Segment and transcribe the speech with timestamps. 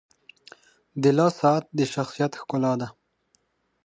[1.01, 2.87] •د لاس ساعت د شخصیت ښکلا ده.